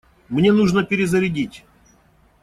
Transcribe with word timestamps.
Мне 0.29 0.51
нужно 0.51 0.83
перезарядить. 0.83 1.63